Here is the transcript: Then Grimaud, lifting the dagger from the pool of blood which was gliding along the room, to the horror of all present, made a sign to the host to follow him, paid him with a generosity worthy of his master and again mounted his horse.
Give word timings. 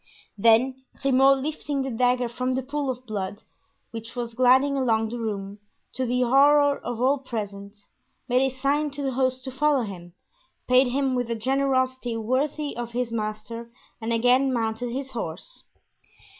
Then 0.35 0.83
Grimaud, 0.99 1.43
lifting 1.43 1.83
the 1.83 1.91
dagger 1.91 2.27
from 2.27 2.53
the 2.53 2.63
pool 2.63 2.89
of 2.89 3.05
blood 3.05 3.43
which 3.91 4.15
was 4.15 4.33
gliding 4.33 4.75
along 4.75 5.09
the 5.09 5.19
room, 5.19 5.59
to 5.93 6.07
the 6.07 6.21
horror 6.21 6.79
of 6.79 6.99
all 6.99 7.19
present, 7.19 7.77
made 8.27 8.41
a 8.41 8.49
sign 8.49 8.89
to 8.93 9.03
the 9.03 9.11
host 9.11 9.43
to 9.43 9.51
follow 9.51 9.83
him, 9.83 10.13
paid 10.67 10.87
him 10.87 11.13
with 11.13 11.29
a 11.29 11.35
generosity 11.35 12.17
worthy 12.17 12.75
of 12.75 12.93
his 12.93 13.11
master 13.11 13.69
and 14.01 14.11
again 14.11 14.51
mounted 14.51 14.89
his 14.91 15.11
horse. 15.11 15.65